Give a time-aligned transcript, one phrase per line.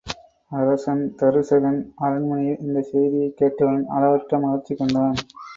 [0.51, 5.17] அரசன் தருசகன் அரண்மனையில், இந்தச் செய்தியைக் கேட்டவுடன் அளவற்ற மகிழ்ச்சி கொண்டான்.